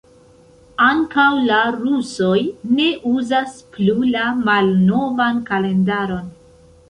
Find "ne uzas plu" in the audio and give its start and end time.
2.79-3.97